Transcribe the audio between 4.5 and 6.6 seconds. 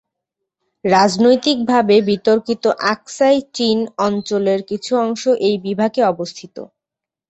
কিছু অংশ এই বিভাগে অবস্থিত।